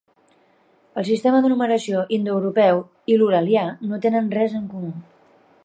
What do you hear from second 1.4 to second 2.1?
de numeració